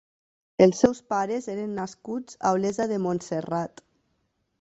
Els 0.65 0.77
seus 0.83 1.01
pares 1.13 1.47
eren 1.55 1.75
nascuts 1.79 2.39
a 2.47 2.53
Olesa 2.57 2.87
de 2.93 2.99
Montserrat. 3.05 3.85